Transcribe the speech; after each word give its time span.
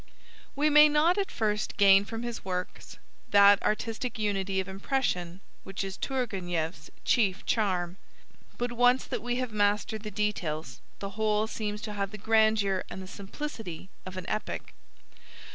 We 0.55 0.71
may 0.71 0.89
not 0.89 1.19
at 1.19 1.29
first 1.29 1.77
gain 1.77 2.05
from 2.05 2.23
his 2.23 2.43
works 2.43 2.97
that 3.29 3.61
artistic 3.61 4.17
unity 4.17 4.59
of 4.59 4.67
impression 4.67 5.41
which 5.63 5.83
is 5.83 5.95
Tourgenieff's 5.95 6.89
chief 7.05 7.45
charm, 7.45 7.97
but 8.57 8.71
once 8.71 9.05
that 9.05 9.21
we 9.21 9.35
have 9.35 9.53
mastered 9.53 10.01
the 10.01 10.09
details 10.09 10.81
the 10.97 11.11
whole 11.11 11.45
seems 11.45 11.83
to 11.83 11.93
have 11.93 12.09
the 12.09 12.17
grandeur 12.17 12.83
and 12.89 12.99
the 12.99 13.05
simplicity 13.05 13.89
of 14.03 14.17
an 14.17 14.25
epic. 14.27 14.73